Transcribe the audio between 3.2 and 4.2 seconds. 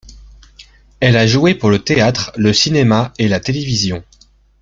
la télévision.